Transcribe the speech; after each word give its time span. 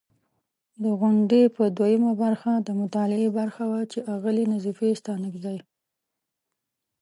د 0.83 0.85
غونډې 0.99 1.41
په 1.55 1.63
دوهمه 1.77 2.11
برخه، 2.23 2.51
د 2.67 2.69
مطالعې 2.81 3.29
برخه 3.39 3.63
وه 3.71 3.81
چې 3.91 3.99
اغلې 4.13 4.43
نظیفې 4.53 4.89
ستانکزۍ 5.01 5.57